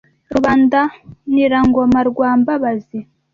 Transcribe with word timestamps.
Rubandanirangoma 0.33 1.99
rwa 2.09 2.29
Mbabazi 2.39 2.99